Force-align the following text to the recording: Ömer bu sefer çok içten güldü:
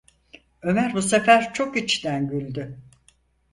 Ömer 0.61 0.93
bu 0.93 1.01
sefer 1.01 1.53
çok 1.53 1.77
içten 1.77 2.27
güldü: 2.29 2.77